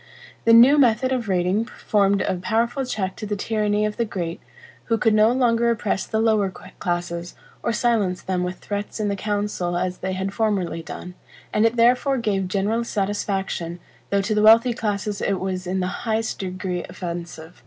The 0.45 0.53
new 0.53 0.79
method 0.79 1.11
of 1.11 1.29
rating 1.29 1.65
formed 1.65 2.23
a 2.23 2.33
powerful 2.37 2.83
check 2.87 3.15
to 3.17 3.27
the 3.27 3.35
tyranny 3.35 3.85
of 3.85 3.97
the 3.97 4.03
great, 4.03 4.41
who 4.85 4.97
could 4.97 5.13
no 5.13 5.31
longer 5.31 5.69
oppress 5.69 6.07
the 6.07 6.19
lower 6.19 6.49
classes, 6.49 7.35
or 7.61 7.71
silence 7.71 8.23
them 8.23 8.43
with 8.43 8.57
threats 8.57 8.99
in 8.99 9.09
the 9.09 9.15
council 9.15 9.77
as 9.77 9.99
they 9.99 10.13
had 10.13 10.33
formerly 10.33 10.81
done, 10.81 11.13
and 11.53 11.67
it 11.67 11.75
therefore 11.75 12.17
gave 12.17 12.47
general 12.47 12.83
satisfaction, 12.83 13.79
though 14.09 14.21
to 14.23 14.33
the 14.33 14.41
wealthy 14.41 14.73
classes 14.73 15.21
it 15.21 15.39
was 15.39 15.67
in 15.67 15.81
the 15.81 15.85
highest 16.01 16.39
degree 16.39 16.83
offensive. 16.89 17.57